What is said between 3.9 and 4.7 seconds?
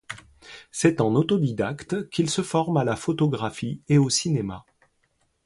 au cinéma.